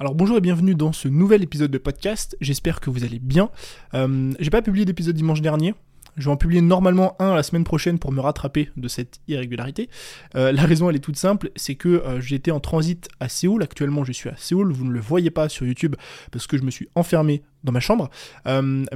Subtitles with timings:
[0.00, 3.50] Alors bonjour et bienvenue dans ce nouvel épisode de podcast, j'espère que vous allez bien.
[3.92, 5.74] Euh, j'ai pas publié d'épisode dimanche dernier,
[6.16, 9.90] je vais en publier normalement un la semaine prochaine pour me rattraper de cette irrégularité.
[10.36, 13.62] Euh, la raison elle est toute simple, c'est que euh, j'étais en transit à Séoul,
[13.62, 15.96] actuellement je suis à Séoul, vous ne le voyez pas sur YouTube
[16.32, 18.08] parce que je me suis enfermé dans ma chambre,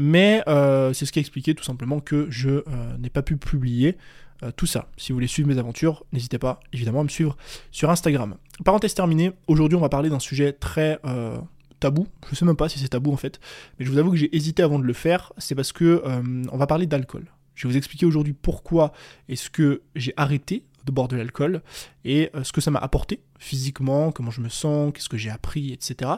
[0.00, 2.64] mais c'est ce qui a expliqué tout simplement que je
[2.98, 3.98] n'ai pas pu publier
[4.44, 4.88] euh, tout ça.
[4.96, 7.36] Si vous voulez suivre mes aventures, n'hésitez pas évidemment à me suivre
[7.70, 8.36] sur Instagram.
[8.64, 11.38] Parenthèse terminée, aujourd'hui on va parler d'un sujet très euh,
[11.80, 12.06] tabou.
[12.30, 13.40] Je sais même pas si c'est tabou en fait,
[13.78, 15.32] mais je vous avoue que j'ai hésité avant de le faire.
[15.38, 17.26] C'est parce que euh, on va parler d'alcool.
[17.54, 18.92] Je vais vous expliquer aujourd'hui pourquoi
[19.28, 21.62] est-ce que j'ai arrêté de boire de l'alcool
[22.04, 25.72] et ce que ça m'a apporté physiquement, comment je me sens, qu'est-ce que j'ai appris,
[25.72, 26.12] etc.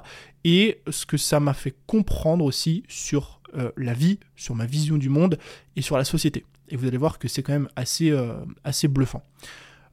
[0.44, 3.40] Et ce que ça m'a fait comprendre aussi sur
[3.76, 5.38] la vie, sur ma vision du monde
[5.76, 8.34] et sur la société et vous allez voir que c'est quand même assez, euh,
[8.64, 9.22] assez bluffant.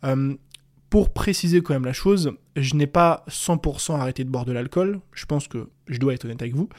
[0.03, 0.35] Euh,
[0.89, 4.99] pour préciser quand même la chose, je n'ai pas 100% arrêté de boire de l'alcool,
[5.11, 6.69] je pense que je dois être honnête avec vous.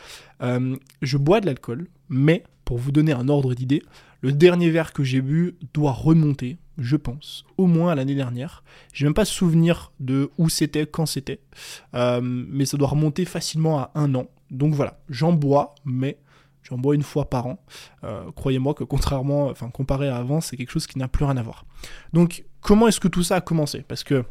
[0.43, 3.83] Euh, je bois de l'alcool, mais pour vous donner un ordre d'idée,
[4.25, 8.65] le dernier verre que j'ai bu doit remonter, je pense, au moins à l'année dernière.
[8.93, 11.41] J'ai même pas souvenir de où c'était, quand c'était,
[11.93, 14.27] mais ça doit remonter facilement à un an.
[14.51, 16.19] Donc voilà, j'en bois, mais
[16.65, 17.59] J'en bois une fois par an.
[18.05, 21.37] Euh, croyez-moi que contrairement, enfin comparé à avant, c'est quelque chose qui n'a plus rien
[21.37, 21.67] à voir.
[22.13, 23.85] Donc comment est-ce que tout ça a commencé?
[23.87, 24.25] Parce que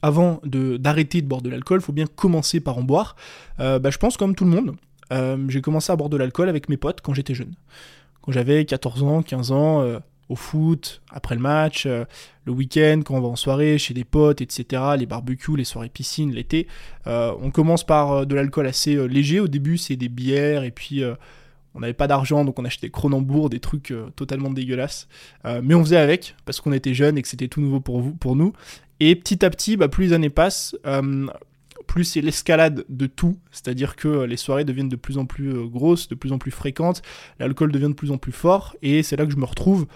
[0.00, 3.14] avant d'arrêter de, boire de l'alcool, il faut bien commencer par en boire.
[3.60, 4.76] Euh, bah, je pense comme tout le monde,
[5.12, 7.54] euh, j'ai commencé à boire de l'alcool avec mes potes quand j'étais jeune.
[8.24, 9.84] Quand j'avais 14 ans, 15 ans,
[10.30, 14.40] au foot, après le match, le week-end, quand on va en soirée, chez des potes,
[14.40, 16.66] etc., les barbecues, les soirées piscines, l'été.
[17.04, 19.40] on commence par de l'alcool assez léger.
[19.40, 21.04] Au début, c'est des bières et puis
[21.74, 25.08] on n'avait pas d'argent, donc on achetait Cronenbourg, des trucs euh, totalement dégueulasses.
[25.44, 28.00] Euh, mais on faisait avec, parce qu'on était jeunes et que c'était tout nouveau pour,
[28.00, 28.52] vous, pour nous.
[29.00, 31.26] Et petit à petit, bah, plus les années passent, euh,
[31.86, 36.08] plus c'est l'escalade de tout, c'est-à-dire que les soirées deviennent de plus en plus grosses,
[36.08, 37.02] de plus en plus fréquentes,
[37.38, 39.86] l'alcool devient de plus en plus fort, et c'est là que je me retrouve,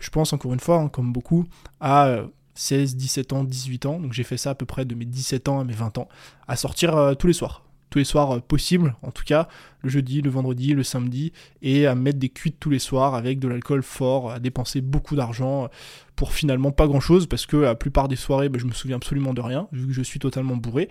[0.00, 1.44] je pense encore une fois, hein, comme beaucoup,
[1.80, 2.22] à
[2.54, 5.48] 16, 17 ans, 18 ans, donc j'ai fait ça à peu près de mes 17
[5.48, 6.08] ans à mes 20 ans,
[6.48, 9.46] à sortir tous les soirs tous les soirs euh, possibles, en tout cas
[9.82, 11.32] le jeudi, le vendredi, le samedi,
[11.62, 15.14] et à mettre des cuites tous les soirs avec de l'alcool fort, à dépenser beaucoup
[15.14, 15.68] d'argent
[16.16, 18.96] pour finalement pas grand chose, parce que la plupart des soirées, bah, je me souviens
[18.96, 20.88] absolument de rien, vu que je suis totalement bourré.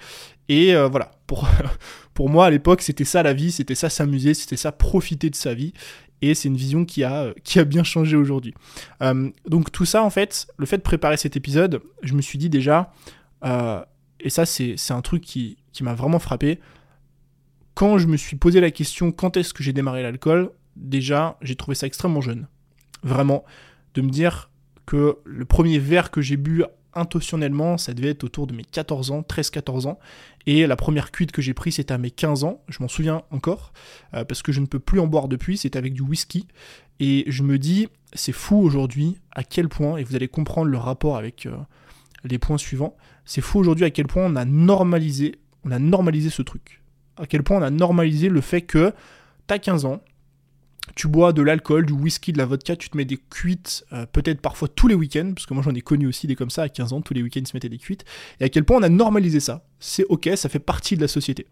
[0.47, 1.49] Et euh, voilà, pour,
[2.13, 5.35] pour moi à l'époque, c'était ça la vie, c'était ça s'amuser, c'était ça profiter de
[5.35, 5.73] sa vie.
[6.21, 8.53] Et c'est une vision qui a, qui a bien changé aujourd'hui.
[9.01, 12.37] Euh, donc tout ça, en fait, le fait de préparer cet épisode, je me suis
[12.37, 12.93] dit déjà,
[14.21, 16.59] et ça c'est un truc qui m'a vraiment frappé,
[17.73, 21.55] quand je me suis posé la question quand est-ce que j'ai démarré l'alcool, déjà j'ai
[21.55, 22.47] trouvé ça extrêmement jeune.
[23.03, 23.43] Vraiment,
[23.95, 24.49] de me dire
[24.85, 26.63] que le premier verre que j'ai bu
[26.95, 29.99] intentionnellement, ça devait être autour de mes 14 ans, 13-14 ans.
[30.45, 33.23] Et la première cuite que j'ai prise, c'était à mes 15 ans, je m'en souviens
[33.31, 33.73] encore,
[34.13, 36.47] euh, parce que je ne peux plus en boire depuis, c'est avec du whisky.
[36.99, 40.77] Et je me dis, c'est fou aujourd'hui à quel point, et vous allez comprendre le
[40.77, 41.55] rapport avec euh,
[42.23, 42.95] les points suivants,
[43.25, 45.35] c'est fou aujourd'hui à quel point on a normalisé,
[45.65, 46.82] on a normalisé ce truc
[47.17, 48.93] à quel point on a normalisé le fait que
[49.47, 50.01] t'as 15 ans,
[50.95, 54.05] tu bois de l'alcool, du whisky, de la vodka, tu te mets des cuites, euh,
[54.05, 56.63] peut-être parfois tous les week-ends, parce que moi j'en ai connu aussi des comme ça
[56.63, 58.03] à 15 ans, tous les week-ends ils se mettaient des cuites,
[58.39, 59.65] et à quel point on a normalisé ça.
[59.79, 61.47] C'est ok, ça fait partie de la société.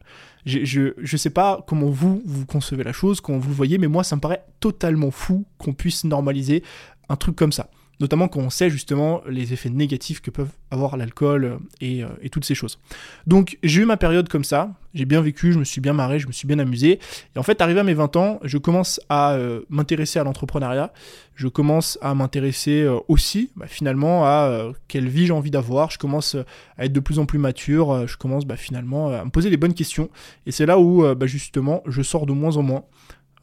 [0.45, 3.87] Je, je, sais pas comment vous, vous concevez la chose, comment vous le voyez, mais
[3.87, 6.63] moi ça me paraît totalement fou qu'on puisse normaliser
[7.09, 7.69] un truc comme ça
[8.01, 12.29] notamment quand on sait justement les effets négatifs que peuvent avoir l'alcool euh, euh, et,
[12.29, 12.79] toutes ces choses.
[13.27, 16.19] Donc j'ai eu ma période comme ça, j'ai bien vécu, je me suis bien marré,
[16.19, 16.99] je me suis bien amusé,
[17.35, 20.91] et en fait arrivé à mes 20 ans, je commence à euh, m'intéresser à l'entrepreneuriat,
[21.35, 26.35] je commence à m'intéresser aussi bah, finalement à quelle vie j'ai envie d'avoir, je commence
[26.77, 29.57] à être de plus en plus mature, je commence bah, finalement à me poser les
[29.57, 30.09] bonnes questions,
[30.45, 32.83] et c'est là où bah, justement je sors de moins en moins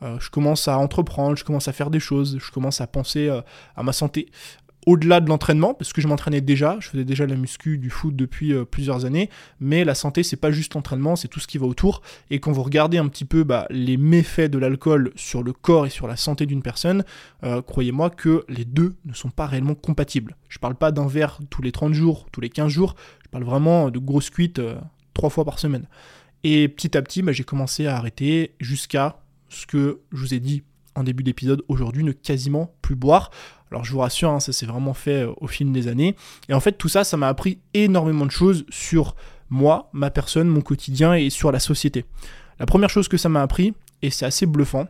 [0.02, 3.40] je commence à entreprendre, je commence à faire des choses, je commence à penser euh,
[3.76, 4.28] à ma santé.
[4.86, 8.16] Au-delà de l'entraînement, parce que je m'entraînais déjà, je faisais déjà la muscu, du foot
[8.16, 9.28] depuis euh, plusieurs années,
[9.60, 12.00] mais la santé, c'est pas juste l'entraînement, c'est tout ce qui va autour.
[12.30, 15.86] Et quand vous regardez un petit peu bah, les méfaits de l'alcool sur le corps
[15.86, 17.04] et sur la santé d'une personne,
[17.66, 20.36] croyez-moi que les deux ne sont pas réellement compatibles.
[20.48, 22.94] Je parle pas d'un verre tous les 30 jours, tous les 15 jours,
[23.24, 24.60] je parle vraiment de grosses cuites
[25.12, 25.86] trois fois par semaine.
[26.44, 30.40] Et petit à petit, bah, j'ai commencé à arrêter jusqu'à ce que je vous ai
[30.40, 30.62] dit
[30.94, 33.30] en début d'épisode aujourd'hui, ne quasiment plus boire.
[33.70, 36.16] Alors je vous rassure, hein, ça s'est vraiment fait euh, au fil des années.
[36.48, 39.14] Et en fait, tout ça, ça m'a appris énormément de choses sur
[39.50, 42.04] moi, ma personne, mon quotidien et sur la société.
[42.58, 44.86] La première chose que ça m'a appris, et c'est assez bluffant,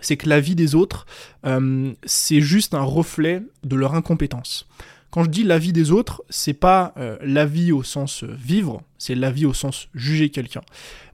[0.00, 1.06] c'est que la vie des autres,
[1.44, 4.68] euh, c'est juste un reflet de leur incompétence.
[5.10, 8.36] Quand je dis la vie des autres, c'est pas euh, la vie au sens euh,
[8.38, 10.60] vivre, c'est la vie au sens juger quelqu'un.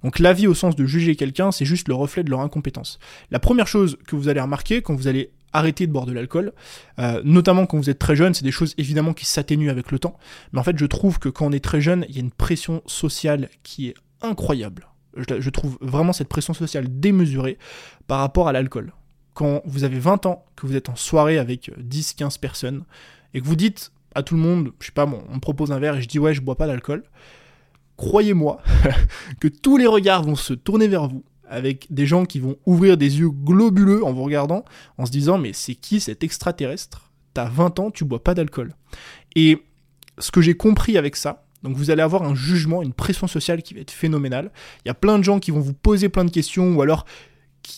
[0.02, 2.98] Donc la vie au sens de juger quelqu'un, c'est juste le reflet de leur incompétence.
[3.30, 6.52] La première chose que vous allez remarquer quand vous allez arrêter de boire de l'alcool,
[6.98, 10.00] euh, notamment quand vous êtes très jeune, c'est des choses évidemment qui s'atténuent avec le
[10.00, 10.18] temps,
[10.52, 12.32] mais en fait je trouve que quand on est très jeune, il y a une
[12.32, 14.88] pression sociale qui est incroyable.
[15.16, 17.56] Je, trouve vraiment cette pression sociale démesurée
[18.08, 18.92] par rapport à l'alcool.
[19.32, 22.82] Quand vous avez 20 ans, que vous êtes en soirée avec 10-15 personnes,
[23.34, 25.78] et que vous dites à tout le monde, je sais pas, on me propose un
[25.78, 27.02] verre et je dis ouais, je bois pas d'alcool,
[27.96, 28.62] croyez-moi
[29.40, 32.96] que tous les regards vont se tourner vers vous, avec des gens qui vont ouvrir
[32.96, 34.64] des yeux globuleux en vous regardant,
[34.98, 37.10] en se disant mais c'est qui cet extraterrestre?
[37.34, 38.74] T'as 20 ans, tu bois pas d'alcool.
[39.34, 39.64] Et
[40.18, 43.62] ce que j'ai compris avec ça, donc vous allez avoir un jugement, une pression sociale
[43.62, 44.52] qui va être phénoménale.
[44.84, 47.06] Il y a plein de gens qui vont vous poser plein de questions, ou alors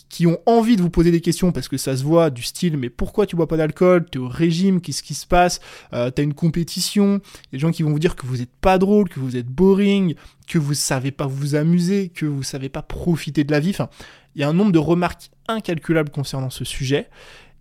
[0.08, 2.76] qui ont envie de vous poser des questions parce que ça se voit du style
[2.76, 4.06] mais pourquoi tu bois pas d'alcool?
[4.10, 5.60] T'es au régime, qu'est-ce qui se passe?
[5.92, 7.20] Euh, T'as une compétition
[7.52, 10.14] Des gens qui vont vous dire que vous êtes pas drôle, que vous êtes boring,
[10.46, 13.70] que vous savez pas vous amuser, que vous savez pas profiter de la vie.
[13.70, 13.88] Enfin,
[14.34, 17.08] il y a un nombre de remarques incalculables concernant ce sujet.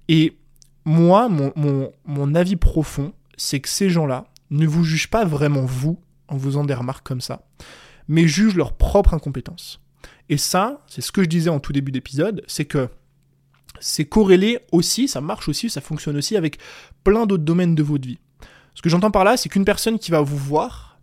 [0.07, 0.37] Et
[0.85, 5.65] moi, mon, mon, mon avis profond, c'est que ces gens-là ne vous jugent pas vraiment
[5.65, 7.45] vous en faisant des remarques comme ça,
[8.07, 9.79] mais jugent leur propre incompétence.
[10.29, 12.89] Et ça, c'est ce que je disais en tout début d'épisode, c'est que
[13.79, 16.57] c'est corrélé aussi, ça marche aussi, ça fonctionne aussi avec
[17.03, 18.19] plein d'autres domaines de votre vie.
[18.73, 20.99] Ce que j'entends par là, c'est qu'une personne qui va vous voir,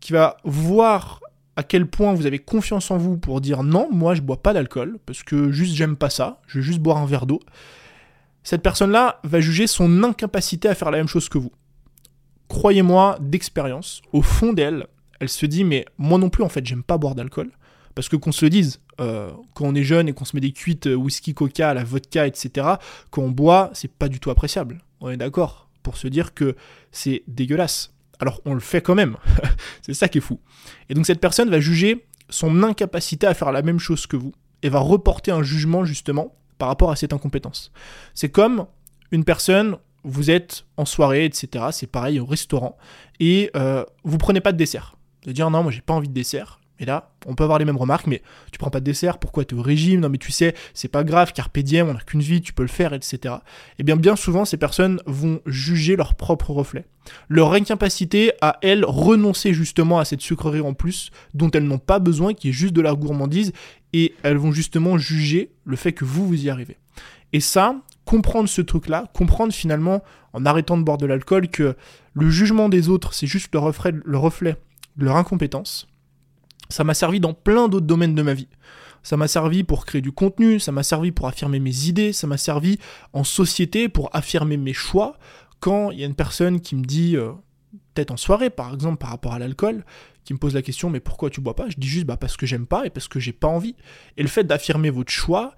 [0.00, 1.20] qui va voir
[1.56, 4.52] à quel point vous avez confiance en vous pour dire non, moi je bois pas
[4.52, 7.40] d'alcool, parce que juste j'aime pas ça, je vais juste boire un verre d'eau.
[8.42, 11.50] Cette personne-là va juger son incapacité à faire la même chose que vous.
[12.48, 14.86] Croyez-moi, d'expérience, au fond d'elle,
[15.18, 17.50] elle se dit mais moi non plus en fait j'aime pas boire d'alcool.
[17.96, 20.40] Parce que qu'on se le dise, euh, quand on est jeune et qu'on se met
[20.40, 22.74] des cuites euh, whisky, coca, la vodka, etc.,
[23.10, 24.78] quand on boit, c'est pas du tout appréciable.
[25.00, 26.56] On est d'accord pour se dire que
[26.92, 27.94] c'est dégueulasse.
[28.20, 29.16] Alors on le fait quand même.
[29.82, 30.40] c'est ça qui est fou.
[30.90, 34.32] Et donc cette personne va juger son incapacité à faire la même chose que vous
[34.62, 37.72] et va reporter un jugement justement par rapport à cette incompétence.
[38.12, 38.66] C'est comme
[39.10, 41.66] une personne, vous êtes en soirée, etc.
[41.72, 42.76] C'est pareil au restaurant
[43.20, 44.96] et euh, vous prenez pas de dessert.
[45.24, 46.60] Vous dire non, moi j'ai pas envie de dessert.
[46.78, 49.44] Et là, on peut avoir les mêmes remarques, mais tu prends pas de dessert, pourquoi
[49.44, 50.00] tu es au régime?
[50.00, 52.62] Non mais tu sais, c'est pas grave, carpe diem, on n'a qu'une vie, tu peux
[52.62, 53.18] le faire, etc.
[53.24, 53.28] Et
[53.78, 56.84] eh bien bien souvent, ces personnes vont juger leur propre reflet.
[57.28, 61.98] Leur incapacité à, elles, renoncer justement à cette sucrerie en plus, dont elles n'ont pas
[61.98, 63.52] besoin, qui est juste de la gourmandise,
[63.92, 66.76] et elles vont justement juger le fait que vous, vous y arrivez.
[67.32, 70.02] Et ça, comprendre ce truc-là, comprendre finalement,
[70.32, 71.76] en arrêtant de boire de l'alcool, que
[72.12, 74.56] le jugement des autres, c'est juste le reflet, le reflet
[74.96, 75.88] de leur incompétence,
[76.68, 78.48] ça m'a servi dans plein d'autres domaines de ma vie.
[79.02, 82.26] Ça m'a servi pour créer du contenu, ça m'a servi pour affirmer mes idées, ça
[82.26, 82.78] m'a servi
[83.12, 85.16] en société pour affirmer mes choix.
[85.60, 87.30] Quand il y a une personne qui me dit, euh,
[87.94, 89.84] peut-être en soirée par exemple par rapport à l'alcool,
[90.24, 91.68] qui me pose la question mais pourquoi tu bois pas?
[91.68, 93.76] Je dis juste bah parce que j'aime pas et parce que j'ai pas envie.
[94.16, 95.54] Et le fait d'affirmer votre choix,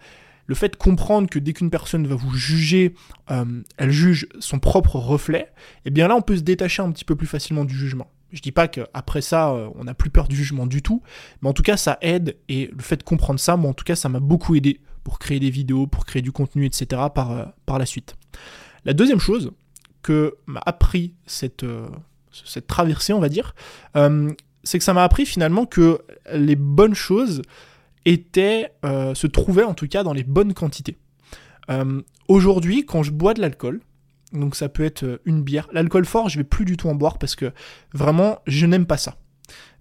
[0.47, 2.95] le fait de comprendre que dès qu'une personne va vous juger,
[3.31, 5.53] euh, elle juge son propre reflet,
[5.85, 8.11] et eh bien là on peut se détacher un petit peu plus facilement du jugement.
[8.33, 11.03] Je dis pas qu'après ça, euh, on n'a plus peur du jugement du tout,
[11.41, 13.85] mais en tout cas, ça aide, et le fait de comprendre ça, moi en tout
[13.85, 17.03] cas, ça m'a beaucoup aidé pour créer des vidéos, pour créer du contenu, etc.
[17.15, 18.17] par, euh, par la suite.
[18.85, 19.53] La deuxième chose
[20.03, 21.89] que m'a appris cette, euh,
[22.31, 23.55] cette traversée, on va dire,
[24.65, 26.01] c'est que ça m'a appris finalement que
[26.33, 27.43] les bonnes choses
[28.05, 30.99] étaient, se trouvaient en tout cas dans les bonnes quantités.
[32.29, 33.81] Aujourd'hui, quand je bois de l'alcool,
[34.33, 35.69] donc ça peut être euh, une bière.
[35.73, 37.53] L'alcool fort, je vais plus du tout en boire parce que
[37.93, 39.17] vraiment, je n'aime pas ça.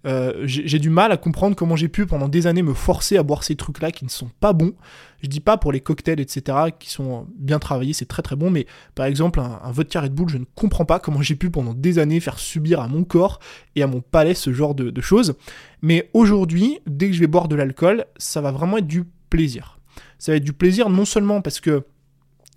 [0.06, 3.22] Euh, j'ai du mal à comprendre comment j'ai pu pendant des années me forcer à
[3.22, 4.74] boire ces trucs-là qui ne sont pas bons.
[5.22, 8.50] Je dis pas pour les cocktails, etc., qui sont bien travaillés, c'est très très bon,
[8.50, 11.50] mais par exemple, un, un vodka Red Bull, je ne comprends pas comment j'ai pu
[11.50, 13.40] pendant des années faire subir à mon corps
[13.74, 15.34] et à mon palais ce genre de, de choses.
[15.82, 19.80] Mais aujourd'hui, dès que je vais boire de l'alcool, ça va vraiment être du plaisir.
[20.18, 21.84] Ça va être du plaisir non seulement parce que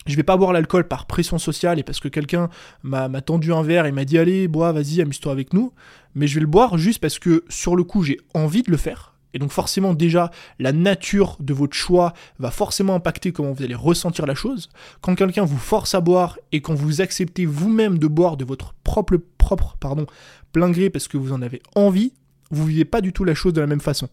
[0.07, 2.49] je vais pas boire l'alcool par pression sociale et parce que quelqu'un
[2.83, 5.73] m'a tendu un verre et m'a dit allez bois vas-y amuse-toi avec nous.
[6.15, 8.77] Mais je vais le boire juste parce que sur le coup j'ai envie de le
[8.77, 9.15] faire.
[9.33, 13.75] Et donc forcément déjà la nature de votre choix va forcément impacter comment vous allez
[13.75, 14.69] ressentir la chose.
[15.01, 18.73] Quand quelqu'un vous force à boire et quand vous acceptez vous-même de boire de votre
[18.83, 20.07] propre propre pardon
[20.51, 22.13] plein gré parce que vous en avez envie
[22.49, 24.09] vous vivez pas du tout la chose de la même façon.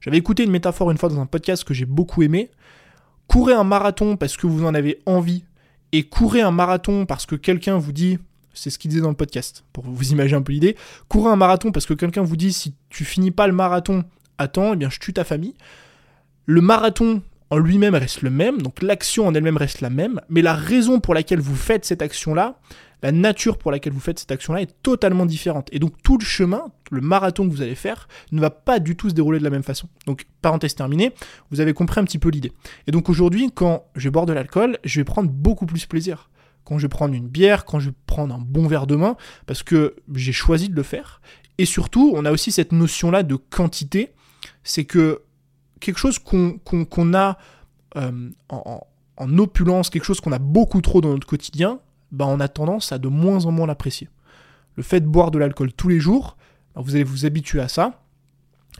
[0.00, 2.50] J'avais écouté une métaphore une fois dans un podcast que j'ai beaucoup aimé
[3.30, 5.44] courez un marathon parce que vous en avez envie
[5.92, 8.18] et courez un marathon parce que quelqu'un vous dit,
[8.54, 10.76] c'est ce qu'il disait dans le podcast, pour vous imaginer un peu l'idée,
[11.08, 14.02] courez un marathon parce que quelqu'un vous dit si tu finis pas le marathon
[14.38, 15.54] à temps, eh bien je tue ta famille.
[16.46, 20.40] Le marathon en lui-même reste le même, donc l'action en elle-même reste la même, mais
[20.40, 22.58] la raison pour laquelle vous faites cette action-là,
[23.02, 25.68] la nature pour laquelle vous faites cette action-là est totalement différente.
[25.72, 28.96] Et donc tout le chemin, le marathon que vous allez faire, ne va pas du
[28.96, 29.88] tout se dérouler de la même façon.
[30.06, 31.12] Donc parenthèse terminée,
[31.50, 32.52] vous avez compris un petit peu l'idée.
[32.86, 36.30] Et donc aujourd'hui, quand je bois de l'alcool, je vais prendre beaucoup plus plaisir.
[36.64, 39.16] Quand je vais prendre une bière, quand je vais prendre un bon verre de main,
[39.46, 41.20] parce que j'ai choisi de le faire.
[41.58, 44.12] Et surtout, on a aussi cette notion-là de quantité,
[44.62, 45.22] c'est que
[45.80, 47.38] quelque chose qu'on a
[47.96, 51.80] euh, en, opulence, quelque chose qu'on a beaucoup trop dans notre quotidien,
[52.12, 54.08] bah on a tendance à de moins en moins l'apprécier.
[54.76, 56.36] Le fait de boire de l'alcool tous les jours,
[56.74, 58.02] bah, vous allez vous habituer à ça.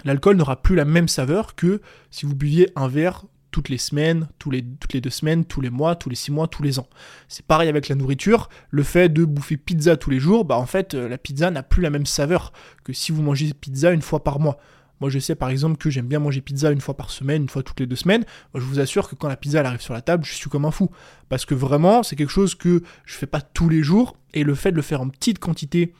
[0.05, 1.81] L'alcool n'aura plus la même saveur que
[2.11, 5.97] si vous buviez un verre toutes les semaines, toutes les deux semaines, tous les mois,
[5.97, 6.89] tous les six mois, tous les ans.
[7.29, 8.49] C'est pareil avec la nourriture.
[8.71, 11.63] Le fait de bouffer pizza tous les jours, bah en fait, euh, la pizza n'a
[11.63, 12.53] plus la même saveur
[12.85, 14.59] que si vous mangez pizza une fois par mois.
[15.01, 17.49] Moi, je sais par exemple que j'aime bien manger pizza une fois par semaine, une
[17.49, 18.25] fois toutes les deux semaines.
[18.55, 20.51] Moi, je vous assure que quand la pizza elle arrive sur la table, je suis
[20.51, 20.91] comme un fou.
[21.29, 24.17] Parce que vraiment, c'est quelque chose que je fais pas tous les jours.
[24.35, 25.95] Et le fait de le faire en petite quantité,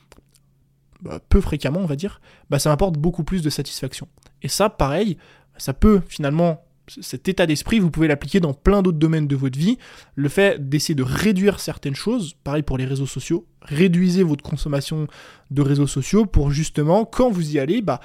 [1.03, 4.07] bah, peu fréquemment, on va dire, bah, ça m'apporte beaucoup plus de satisfaction.
[4.43, 5.17] Et ça, pareil,
[5.57, 6.65] ça peut finalement
[7.01, 9.79] cet état d'esprit, vous pouvez l'appliquer dans plein d'autres domaines de votre vie.
[10.17, 15.07] Le fait d'essayer de réduire certaines choses, pareil pour les réseaux sociaux, réduisez votre consommation
[15.51, 18.01] de réseaux sociaux pour justement, quand vous y allez, bah,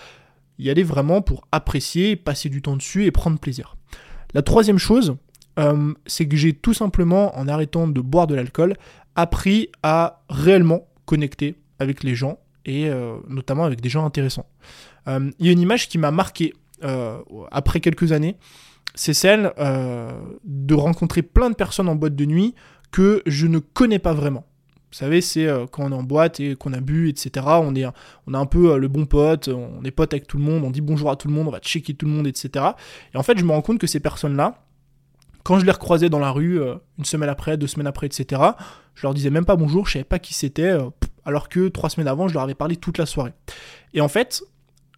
[0.59, 3.75] y aller vraiment pour apprécier, passer du temps dessus et prendre plaisir.
[4.33, 5.15] La troisième chose,
[5.59, 8.75] euh, c'est que j'ai tout simplement, en arrêtant de boire de l'alcool,
[9.15, 14.47] appris à réellement connecter avec les gens et euh, notamment avec des gens intéressants.
[15.07, 16.53] Euh, il y a une image qui m'a marqué
[17.51, 18.35] après quelques années,
[18.93, 22.53] c'est celle de rencontrer plein de personnes en boîte de nuit
[22.91, 24.45] que je ne connais pas vraiment.
[24.95, 27.45] Vous savez, c'est euh, quand on est en boîte et qu'on a bu, etc.
[27.45, 27.85] On, est,
[28.27, 30.63] on a un peu euh, le bon pote, on est pote avec tout le monde,
[30.63, 32.63] on dit bonjour à tout le monde, on va checker tout le monde, etc.
[33.13, 34.63] Et en fait, je me rends compte que ces personnes-là,
[35.43, 38.41] quand je les recroisais dans la rue, euh, une semaine après, deux semaines après, etc.,
[38.93, 40.77] je leur disais même pas bonjour, je savais pas qui c'était,
[41.25, 43.33] alors que trois semaines avant, je leur avais parlé toute la soirée.
[43.93, 44.43] Et en fait,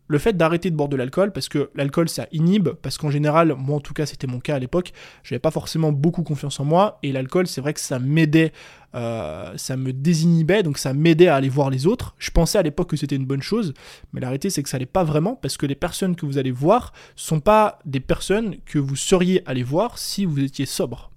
[0.08, 3.56] le fait d'arrêter de boire de l'alcool, parce que l'alcool ça inhibe, parce qu'en général,
[3.58, 6.66] moi en tout cas c'était mon cas à l'époque, j'avais pas forcément beaucoup confiance en
[6.66, 8.52] moi, et l'alcool c'est vrai que ça m'aidait,
[8.96, 12.16] euh, ça me désinhibait, donc ça m'aidait à aller voir les autres.
[12.18, 13.74] Je pensais à l'époque que c'était une bonne chose,
[14.14, 16.52] mais la c'est que ça l'est pas vraiment, parce que les personnes que vous allez
[16.52, 21.12] voir sont pas des personnes que vous seriez allé voir si vous étiez sobre.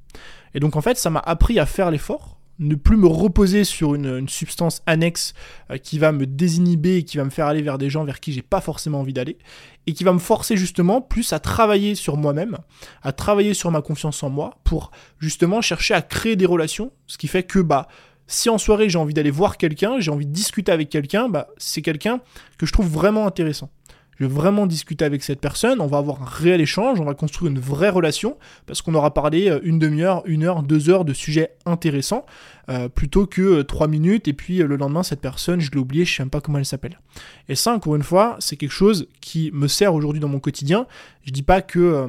[0.54, 3.94] Et donc en fait ça m'a appris à faire l'effort, ne plus me reposer sur
[3.94, 5.32] une, substance annexe
[5.70, 8.20] euh, qui va me désinhiber et qui va me faire aller vers des gens vers
[8.20, 9.38] qui j'ai pas forcément envie d'aller
[9.86, 12.58] et qui va me forcer justement plus à travailler sur moi-même,
[13.02, 17.18] à travailler sur ma confiance en moi pour justement chercher à créer des relations, ce
[17.18, 17.88] qui fait que bah
[18.26, 21.48] si en soirée j'ai envie d'aller voir quelqu'un, j'ai envie de discuter avec quelqu'un, bah
[21.56, 22.20] c'est quelqu'un
[22.58, 23.70] que je trouve vraiment intéressant
[24.20, 27.14] je vais vraiment discuter avec cette personne, on va avoir un réel échange, on va
[27.14, 28.36] construire une vraie relation,
[28.66, 32.26] parce qu'on aura parlé euh, une demi-heure, une heure, deux heures de sujets intéressants,
[32.68, 36.04] euh, plutôt que euh, trois minutes, et puis le lendemain, cette personne, je l'ai oublié,
[36.04, 37.00] je sais même pas comment elle s'appelle.
[37.48, 40.86] Et ça, encore une fois, c'est quelque chose qui me sert aujourd'hui dans mon quotidien.
[41.24, 42.08] Je dis pas que...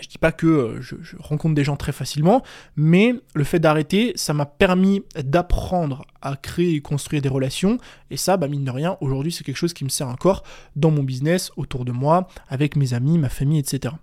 [0.00, 2.42] Je dis pas que euh, je, rencontre des gens très facilement,
[2.76, 7.78] mais le fait d'arrêter, ça m'a permis d'apprendre à créer et construire des relations.
[8.10, 10.42] Et ça, bah, mine de rien, aujourd'hui, c'est quelque chose qui me sert encore
[10.74, 13.94] dans mon business, autour de moi, avec mes amis, ma famille, etc.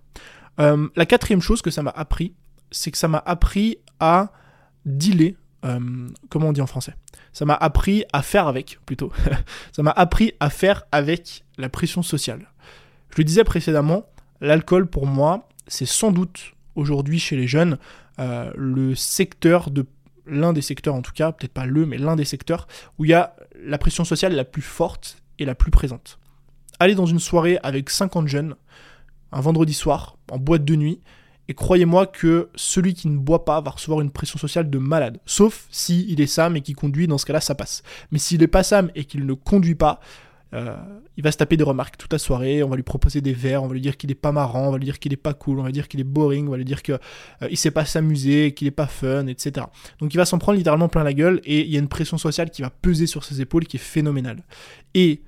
[0.60, 2.34] Euh, la quatrième chose que ça m'a appris,
[2.72, 4.32] c'est que ça m'a appris à
[4.84, 6.94] dealer, euh, comment on dit en français?
[7.32, 9.12] Ça m'a appris à faire avec, plutôt.
[9.72, 12.50] ça m'a appris à faire avec la pression sociale.
[13.10, 14.06] Je le disais précédemment,
[14.40, 17.78] l'alcool pour moi, c'est sans doute aujourd'hui chez les jeunes
[18.18, 19.86] euh, le secteur de
[20.26, 22.66] l'un des secteurs en tout cas, peut-être pas le, mais l'un des secteurs
[22.98, 26.18] où il y a la pression sociale la plus forte et la plus présente.
[26.80, 28.56] Aller dans une soirée avec 50 jeunes,
[29.32, 31.00] un vendredi soir, en boîte de nuit,
[31.48, 35.20] et croyez-moi que celui qui ne boit pas va recevoir une pression sociale de malade.
[35.26, 37.82] Sauf s'il il est Sam et qui conduit, dans ce cas-là, ça passe.
[38.10, 40.00] Mais s'il n'est pas Sam et qu'il ne conduit pas,
[40.54, 40.76] euh,
[41.16, 43.62] il va se taper des remarques toute la soirée, on va lui proposer des verres,
[43.62, 45.34] on va lui dire qu'il est pas marrant, on va lui dire qu'il est pas
[45.34, 46.98] cool, on va lui dire qu'il est boring, on va lui dire qu'il
[47.42, 49.66] euh, sait pas s'amuser, qu'il est pas fun, etc.
[49.98, 52.18] Donc il va s'en prendre littéralement plein la gueule et il y a une pression
[52.18, 54.44] sociale qui va peser sur ses épaules qui est phénoménale.
[54.94, 55.22] Et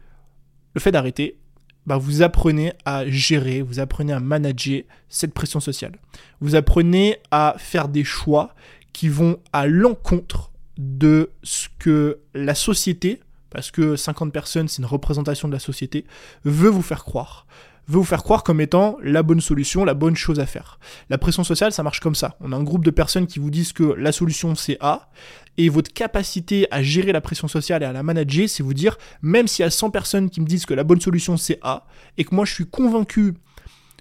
[0.75, 1.39] le fait d'arrêter,
[1.87, 5.99] bah vous apprenez à gérer, vous apprenez à manager cette pression sociale.
[6.41, 8.55] Vous apprenez à faire des choix
[8.93, 14.87] qui vont à l'encontre de ce que la société parce que 50 personnes, c'est une
[14.87, 16.05] représentation de la société,
[16.45, 17.47] veut vous faire croire.
[17.89, 20.81] Veut vous faire croire comme étant la bonne solution, la bonne chose à faire.
[21.09, 22.37] La pression sociale, ça marche comme ça.
[22.41, 25.09] On a un groupe de personnes qui vous disent que la solution c'est A,
[25.57, 28.99] et votre capacité à gérer la pression sociale et à la manager, c'est vous dire,
[29.23, 31.87] même s'il y a 100 personnes qui me disent que la bonne solution c'est A,
[32.19, 33.35] et que moi je suis convaincu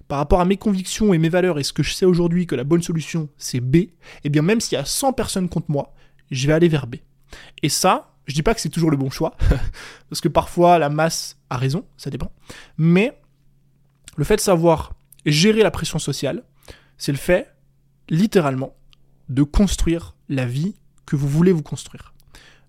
[0.08, 2.56] par rapport à mes convictions et mes valeurs et ce que je sais aujourd'hui que
[2.56, 3.78] la bonne solution c'est B,
[4.24, 5.94] eh bien même s'il y a 100 personnes contre moi,
[6.32, 6.96] je vais aller vers B.
[7.62, 9.36] Et ça, je dis pas que c'est toujours le bon choix,
[10.10, 12.32] parce que parfois la masse a raison, ça dépend.
[12.78, 13.20] Mais
[14.16, 14.94] le fait de savoir
[15.26, 16.44] gérer la pression sociale,
[16.98, 17.54] c'est le fait,
[18.10, 18.76] littéralement,
[19.30, 22.14] de construire la vie que vous voulez vous construire.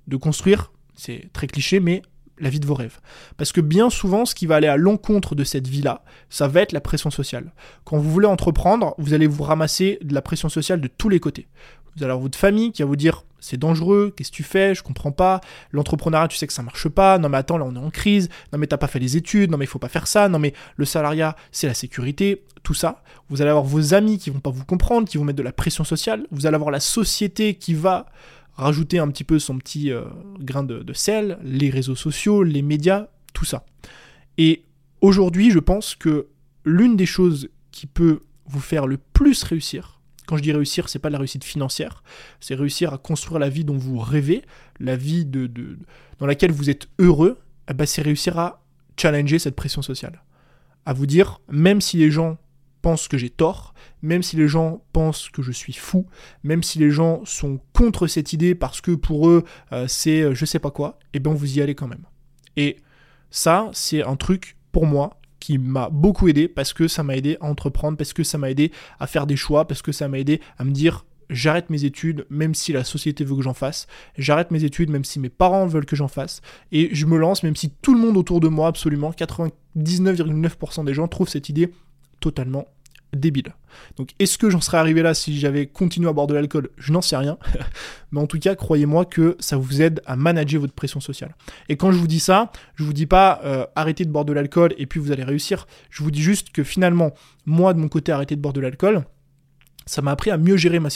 [0.06, 2.02] De construire, c'est très cliché, mais
[2.38, 3.00] la vie de vos rêves.
[3.36, 6.60] Parce que bien souvent, ce qui va aller à l'encontre de cette vie-là, ça va
[6.60, 7.52] être la pression sociale.
[7.84, 11.20] Quand vous voulez entreprendre, vous allez vous ramasser de la pression sociale de tous les
[11.20, 11.46] côtés.
[11.96, 14.74] Vous allez avoir votre famille qui va vous dire c'est dangereux, qu'est-ce que tu fais,
[14.74, 17.76] je comprends pas, l'entrepreneuriat tu sais que ça marche pas, non mais attends là on
[17.76, 19.88] est en crise, non mais t'as pas fait les études, non mais il faut pas
[19.88, 23.04] faire ça, non mais le salariat c'est la sécurité, tout ça.
[23.28, 25.52] Vous allez avoir vos amis qui vont pas vous comprendre, qui vont mettre de la
[25.52, 28.06] pression sociale, vous allez avoir la société qui va
[28.54, 30.02] rajouter un petit peu son petit euh,
[30.40, 33.64] grain de, de sel, les réseaux sociaux, les médias, tout ça.
[34.38, 34.64] Et
[35.00, 36.26] aujourd'hui je pense que
[36.64, 39.95] l'une des choses qui peut vous faire le plus réussir,
[40.26, 42.02] quand je dis réussir, c'est pas la réussite financière,
[42.40, 44.42] c'est réussir à construire la vie dont vous rêvez,
[44.80, 45.48] la vie de,
[46.18, 47.38] dans laquelle vous êtes heureux,
[47.70, 48.62] eh ben, c'est réussir à
[48.96, 50.22] challenger cette pression sociale.
[50.84, 52.38] À vous dire, même si les gens
[52.82, 56.06] pensent que j'ai tort, même si les gens pensent que je suis fou,
[56.44, 59.42] même si les gens sont contre cette idée parce que pour eux
[59.72, 62.04] euh, c'est euh, je sais pas quoi, et eh bien vous y allez quand même.
[62.56, 62.76] Et
[63.30, 67.36] ça, c'est un truc pour moi qui m'a beaucoup aidé parce que ça m'a aidé
[67.40, 70.18] à entreprendre, parce que ça m'a aidé à faire des choix, parce que ça m'a
[70.18, 73.86] aidé à me dire j'arrête mes études même si la société veut que j'en fasse,
[74.18, 76.40] j'arrête mes études même si mes parents veulent que j'en fasse,
[76.72, 80.94] et je me lance même si tout le monde autour de moi, absolument 99,9% des
[80.94, 81.72] gens trouvent cette idée
[82.18, 82.66] totalement
[83.16, 83.54] débile.
[83.96, 86.70] Donc est-ce que j'en serais arrivé là si j'avais continué à boire de l'alcool?
[86.76, 87.38] Je n'en sais rien.
[88.12, 91.34] Mais en tout cas, croyez-moi que ça vous aide à manager votre pression sociale.
[91.68, 94.32] Et quand je vous dis ça, je vous dis pas euh, arrêtez de boire de
[94.32, 95.66] l'alcool et puis vous allez réussir.
[95.90, 97.12] Je vous dis juste que finalement,
[97.44, 99.04] moi de mon côté, arrêter de boire de l'alcool,
[99.86, 100.88] ça m'a appris à mieux gérer ma,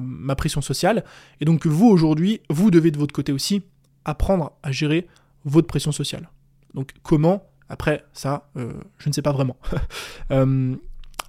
[0.00, 1.04] ma, pression sociale.
[1.40, 3.62] Et donc vous aujourd'hui, vous devez de votre côté aussi
[4.04, 5.06] apprendre à gérer
[5.44, 6.28] votre pression sociale.
[6.74, 7.44] Donc comment?
[7.70, 9.56] Après, ça, euh, je ne sais pas vraiment.
[10.30, 10.74] euh,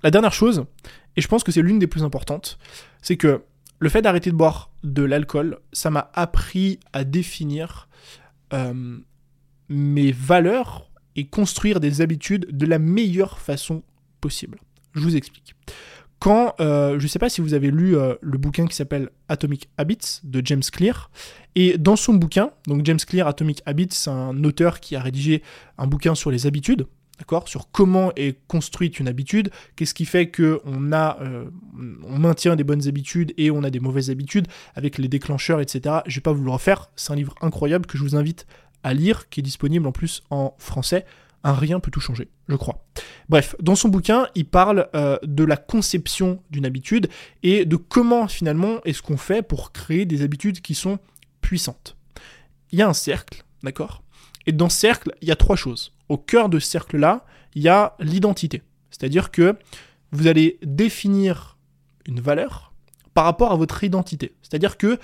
[0.04, 0.66] la dernière chose,
[1.16, 2.58] et je pense que c'est l'une des plus importantes,
[3.02, 3.44] c'est que
[3.80, 7.88] le fait d'arrêter de boire de l'alcool, ça m'a appris à définir
[8.54, 8.98] euh,
[9.70, 13.84] mes valeurs et construire des habitudes de la meilleure façon
[14.22, 14.60] possible.
[14.94, 15.56] Je vous explique.
[16.20, 19.10] Quand, euh, je ne sais pas si vous avez lu euh, le bouquin qui s'appelle
[19.30, 21.10] Atomic Habits de James Clear,
[21.56, 25.42] et dans son bouquin, donc James Clear Atomic Habits, c'est un auteur qui a rédigé
[25.78, 26.88] un bouquin sur les habitudes,
[27.20, 32.56] d'accord, sur comment est construite une habitude, qu'est-ce qui fait que on a, euh, maintient
[32.56, 35.98] des bonnes habitudes et on a des mauvaises habitudes avec les déclencheurs, etc.
[36.08, 38.48] Je vais pas vous le refaire, c'est un livre incroyable que je vous invite
[38.84, 41.06] à lire, qui est disponible en plus en français.
[41.44, 42.86] Un rien peut tout changer, je crois.
[43.30, 47.10] Bref, dans son bouquin, il parle euh, de la conception d'une habitude
[47.44, 51.00] et de comment finalement est-ce qu'on fait pour créer des habitudes qui sont
[51.42, 51.96] puissantes.
[52.72, 54.04] Il y a un cercle, d'accord?
[54.46, 57.62] Et dans ce cercle, il y a trois choses au cœur de ce cercle-là, il
[57.62, 58.64] y a l'identité.
[58.90, 59.56] C'est-à-dire que
[60.12, 61.58] vous allez définir
[62.08, 62.74] une valeur
[63.14, 64.34] par rapport à votre identité.
[64.42, 64.98] C'est-à-dire que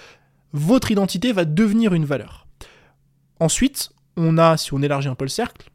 [0.52, 2.48] votre identité va devenir une valeur.
[3.40, 5.70] Ensuite, on a, si on élargit un peu le cercle,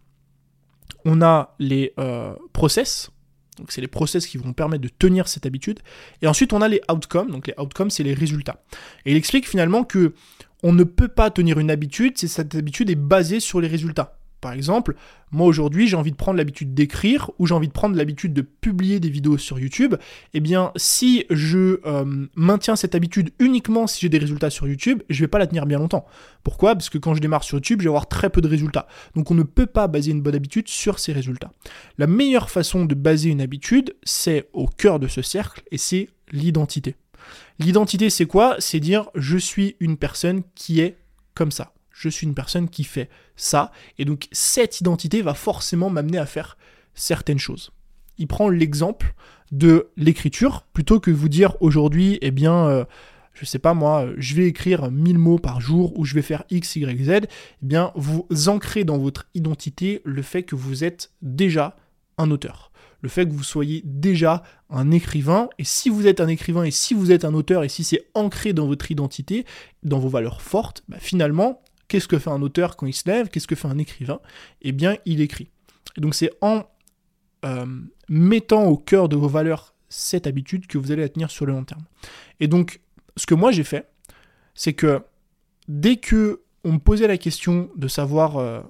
[1.05, 3.11] on a les euh, process.
[3.59, 5.81] Donc c'est les process qui vont permettre de tenir cette habitude.
[6.23, 7.31] Et ensuite, on a les outcomes.
[7.31, 8.63] Donc les outcomes, c'est les résultats.
[9.05, 10.15] Et il explique finalement que
[10.63, 14.17] on ne peut pas tenir une habitude si cette habitude est basée sur les résultats.
[14.41, 14.95] Par exemple,
[15.33, 18.41] moi aujourd'hui j'ai envie de prendre l'habitude d'écrire ou j'ai envie de prendre l'habitude de
[18.41, 19.97] publier des vidéos sur YouTube.
[20.33, 25.03] Eh bien, si je euh, maintiens cette habitude uniquement si j'ai des résultats sur YouTube,
[25.11, 26.07] je vais pas la tenir bien longtemps.
[26.43, 26.75] Pourquoi?
[26.75, 28.87] Parce que quand je démarre sur YouTube, je vais avoir très peu de résultats.
[29.15, 31.53] Donc on ne peut pas baser une bonne habitude sur ces résultats.
[31.99, 36.09] La meilleure façon de baser une habitude, c'est au cœur de ce cercle et c'est
[36.33, 36.97] l'identité.
[37.59, 38.57] L'identité, c'est quoi?
[38.59, 40.97] C'est dire je suis une personne qui est
[41.35, 45.91] comme ça je suis une personne qui fait ça, et donc cette identité va forcément
[45.91, 46.57] m'amener à faire
[46.95, 47.73] certaines choses.
[48.17, 49.15] Il prend l'exemple
[49.53, 52.85] de l'écriture, plutôt que vous dire aujourd'hui, eh bien, euh,
[53.35, 56.45] je sais pas moi, je vais écrire 1000 mots par jour ou je vais faire
[56.51, 57.27] X, Y, Z, eh
[57.61, 61.77] bien, vous ancrez dans votre identité le fait que vous êtes déjà
[62.17, 62.70] un auteur.
[63.03, 66.71] Le fait que vous soyez déjà un écrivain, et si vous êtes un écrivain, et
[66.71, 69.47] si vous êtes un auteur, et si c'est ancré dans votre identité,
[69.83, 73.31] dans vos valeurs fortes, bah, finalement, Qu'est-ce que fait un auteur quand il se lève?
[73.31, 74.21] Qu'est-ce que fait un écrivain?
[74.63, 75.51] Eh bien, il écrit.
[75.97, 76.63] Et donc c'est en
[77.45, 77.67] euh,
[78.09, 81.53] mettant au cœur de vos valeurs cette habitude que vous allez la tenir sur le
[81.53, 81.83] long terme.
[82.39, 82.81] Et donc,
[83.17, 83.91] ce que moi j'ai fait,
[84.55, 85.03] c'est que
[85.67, 88.61] dès que on me posait la question de savoir euh,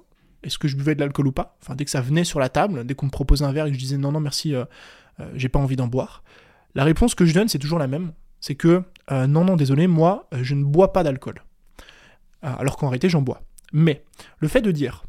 [0.43, 1.57] est-ce que je buvais de l'alcool ou pas?
[1.63, 3.71] Enfin, dès que ça venait sur la table, dès qu'on me proposait un verre et
[3.71, 4.65] que je disais non, non, merci, euh,
[5.21, 6.23] euh, j'ai pas envie d'en boire.
[6.75, 8.13] La réponse que je donne, c'est toujours la même.
[8.41, 11.43] C'est que euh, non, non, désolé, moi, je ne bois pas d'alcool.
[12.43, 13.43] alors qu'en réalité, j'en bois.
[13.73, 14.05] Mais
[14.39, 15.05] le fait de dire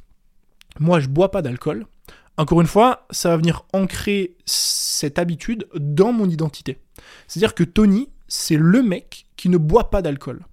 [0.80, 1.86] moi, je bois pas d'alcool,
[2.38, 6.80] encore une fois, ça va venir ancrer cette habitude dans mon identité.
[7.28, 10.46] C'est-à-dire que Tony, c'est le mec qui ne boit pas d'alcool.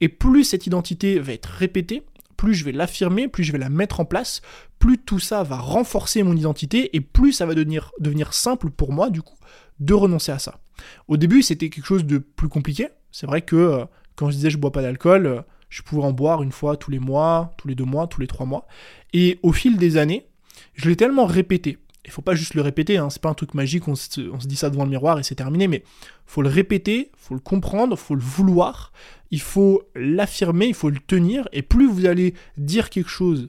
[0.00, 2.04] Et plus cette identité va être répétée,
[2.36, 4.42] plus je vais l'affirmer, plus je vais la mettre en place,
[4.78, 7.92] plus tout ça va renforcer mon identité et plus ça va devenir,
[8.32, 9.36] simple pour moi, du coup,
[9.80, 10.60] de renoncer à ça.
[11.08, 12.88] Au début, c'était quelque chose de plus compliqué.
[13.10, 16.12] C'est vrai que euh, quand je disais je bois pas d'alcool, euh, je pouvais en
[16.12, 18.66] boire une fois tous les mois, tous les deux mois, tous les trois mois.
[19.12, 20.26] Et au fil des années,
[20.74, 21.78] je l'ai tellement répété.
[22.06, 24.56] Il faut pas juste le répéter, hein, c'est pas un truc magique, on se, dit
[24.56, 25.82] ça devant le miroir et c'est terminé, mais
[26.24, 28.92] faut le répéter, faut le comprendre, faut le vouloir,
[29.32, 33.48] il faut l'affirmer, il faut le tenir, et plus vous allez dire quelque chose,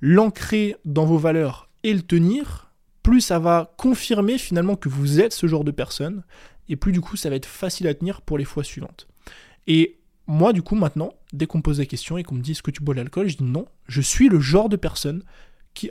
[0.00, 2.72] l'ancrer dans vos valeurs et le tenir,
[3.04, 6.24] plus ça va confirmer finalement que vous êtes ce genre de personne,
[6.68, 9.06] et plus du coup ça va être facile à tenir pour les fois suivantes.
[9.68, 12.52] Et moi du coup maintenant, dès qu'on me pose la question et qu'on me dit
[12.52, 15.22] est-ce que tu bois de l'alcool, je dis non, je suis le genre de personne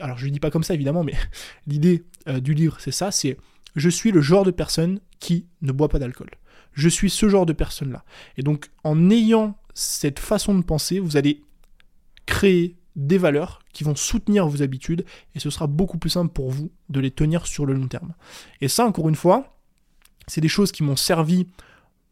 [0.00, 1.14] alors je ne dis pas comme ça évidemment, mais
[1.66, 3.36] l'idée euh, du livre c'est ça, c'est
[3.76, 6.30] je suis le genre de personne qui ne boit pas d'alcool.
[6.72, 8.04] Je suis ce genre de personne-là.
[8.36, 11.42] Et donc, en ayant cette façon de penser, vous allez
[12.26, 16.50] créer des valeurs qui vont soutenir vos habitudes et ce sera beaucoup plus simple pour
[16.50, 18.14] vous de les tenir sur le long terme.
[18.60, 19.56] Et ça, encore une fois,
[20.26, 21.46] c'est des choses qui m'ont servi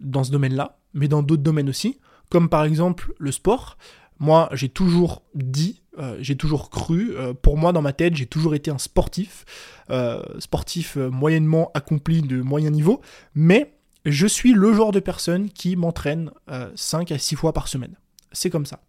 [0.00, 1.98] dans ce domaine-là, mais dans d'autres domaines aussi,
[2.30, 3.76] comme par exemple le sport.
[4.18, 8.26] Moi, j'ai toujours dit, euh, j'ai toujours cru, euh, pour moi dans ma tête, j'ai
[8.26, 9.44] toujours été un sportif,
[9.90, 13.00] euh, sportif moyennement accompli de moyen niveau,
[13.34, 13.72] mais
[14.04, 16.30] je suis le genre de personne qui m'entraîne
[16.76, 17.96] 5 à 6 fois par semaine.
[18.30, 18.80] C'est comme ça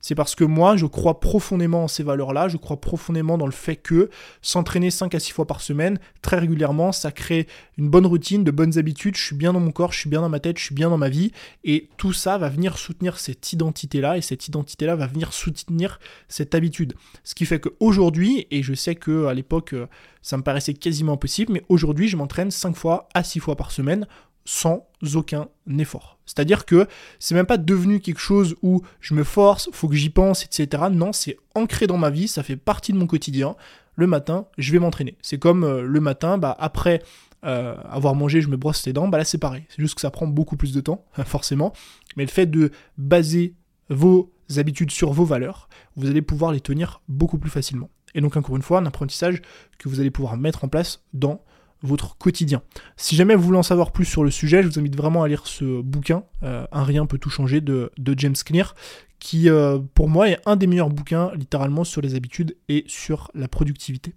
[0.00, 3.52] c'est parce que moi, je crois profondément en ces valeurs-là, je crois profondément dans le
[3.52, 4.10] fait que
[4.42, 8.50] s'entraîner 5 à 6 fois par semaine, très régulièrement, ça crée une bonne routine, de
[8.50, 10.64] bonnes habitudes, je suis bien dans mon corps, je suis bien dans ma tête, je
[10.64, 11.32] suis bien dans ma vie,
[11.64, 16.54] et tout ça va venir soutenir cette identité-là, et cette identité-là va venir soutenir cette
[16.54, 16.94] habitude.
[17.24, 19.74] Ce qui fait qu'aujourd'hui, et je sais que à l'époque,
[20.22, 23.70] ça me paraissait quasiment impossible, mais aujourd'hui, je m'entraîne 5 fois à 6 fois par
[23.70, 24.06] semaine
[24.46, 26.18] sans aucun effort.
[26.24, 26.86] C'est-à-dire que
[27.18, 30.84] c'est même pas devenu quelque chose où je me force, faut que j'y pense, etc.
[30.90, 33.56] Non, c'est ancré dans ma vie, ça fait partie de mon quotidien.
[33.94, 35.16] Le matin, je vais m'entraîner.
[35.22, 37.02] C'est comme euh, le matin, bah, après
[37.44, 39.64] euh, avoir mangé, je me brosse les dents, bah là c'est pareil.
[39.68, 41.72] C'est juste que ça prend beaucoup plus de temps, forcément.
[42.16, 43.54] Mais le fait de baser
[43.88, 47.90] vos habitudes sur vos valeurs, vous allez pouvoir les tenir beaucoup plus facilement.
[48.14, 49.42] Et donc encore une fois, un apprentissage
[49.78, 51.42] que vous allez pouvoir mettre en place dans
[51.82, 52.62] votre quotidien.
[52.96, 55.28] Si jamais vous voulez en savoir plus sur le sujet, je vous invite vraiment à
[55.28, 58.74] lire ce bouquin, euh, Un rien peut tout changer de, James Clear,
[59.18, 63.30] qui euh, pour moi est un des meilleurs bouquins littéralement sur les habitudes et sur
[63.34, 64.14] la productivité.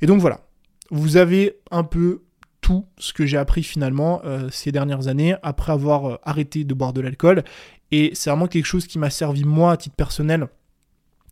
[0.00, 0.40] Et donc voilà,
[0.90, 2.22] vous avez un peu
[2.60, 6.92] tout ce que j'ai appris finalement euh, ces dernières années après avoir arrêté de boire
[6.92, 7.44] de l'alcool.
[7.90, 10.48] Et c'est vraiment quelque chose qui m'a servi moi à titre personnel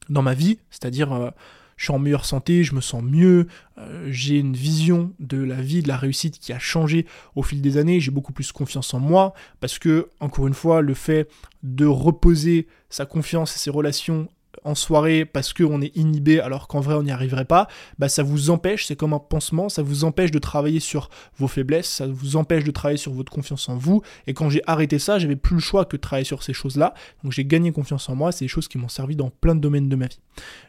[0.09, 1.33] dans ma vie, c'est-à-dire
[1.77, 3.47] je suis en meilleure santé, je me sens mieux,
[3.79, 7.61] euh, j'ai une vision de la vie, de la réussite qui a changé au fil
[7.61, 11.29] des années, j'ai beaucoup plus confiance en moi, parce que, encore une fois, le fait
[11.63, 14.29] de reposer sa confiance et ses relations
[14.67, 18.23] en soirée parce qu'on est inhibé alors qu'en vrai on n'y arriverait pas, bah ça
[18.23, 22.07] vous empêche, c'est comme un pansement, ça vous empêche de travailler sur vos faiblesses, ça
[22.07, 24.03] vous empêche de travailler sur votre confiance en vous.
[24.27, 26.95] Et quand j'ai arrêté ça, j'avais plus le choix que de travailler sur ces choses-là.
[27.23, 29.61] Donc j'ai gagné confiance en moi, c'est des choses qui m'ont servi dans plein de
[29.61, 30.19] domaines de ma vie.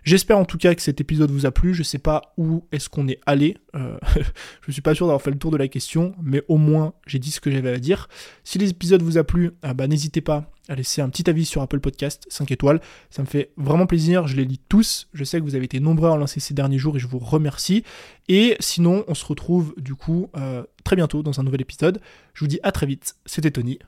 [0.04, 1.74] J'espère en tout cas que cet épisode vous a plu.
[1.74, 3.58] Je sais pas où est-ce qu'on est allé.
[3.76, 3.98] Euh,
[4.68, 7.20] je suis pas sûr d'avoir fait le tour de la question, mais au moins j'ai
[7.20, 8.08] dit ce que j'avais à dire.
[8.44, 11.62] Si l'épisode vous a plu, euh, bah, n'hésitez pas à laisser un petit avis sur
[11.62, 12.82] Apple Podcast, 5 étoiles.
[13.10, 15.08] Ça me fait vraiment plaisir, je les lis tous.
[15.14, 17.08] Je sais que vous avez été nombreux à en lancer ces derniers jours et je
[17.08, 17.84] vous remercie.
[18.28, 22.02] Et sinon, on se retrouve du coup euh, très bientôt dans un nouvel épisode.
[22.34, 23.16] Je vous dis à très vite.
[23.26, 23.80] C'était Tony.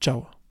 [0.00, 0.41] Ciao.